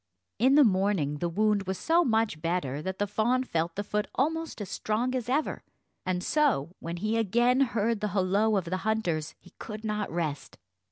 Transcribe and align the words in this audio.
In 0.39 0.55
the 0.55 0.63
morning 0.63 1.19
the 1.19 1.29
wound 1.29 1.67
was 1.67 1.77
so 1.77 2.03
much 2.03 2.41
better 2.41 2.81
that 2.81 2.97
the 2.97 3.05
fawn 3.05 3.43
felt 3.43 3.75
the 3.75 3.83
foot 3.83 4.07
almost 4.15 4.59
as 4.59 4.67
strong 4.71 5.13
as 5.13 5.29
ever, 5.29 5.61
and 6.07 6.23
so, 6.23 6.71
when 6.79 6.97
he 6.97 7.17
again 7.19 7.59
heard 7.61 7.99
the 7.99 8.07
holloa 8.07 8.57
of 8.57 8.65
the 8.65 8.77
hunters, 8.77 9.35
he 9.39 9.51
could 9.59 9.83
not 9.85 10.09
rest. 10.09 10.57